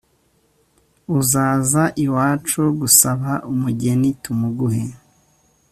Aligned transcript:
Uzaza 1.17 1.83
iwacu 2.03 2.61
gusaba 2.79 3.31
umugeni 3.51 4.09
tumuguhe 4.23 4.83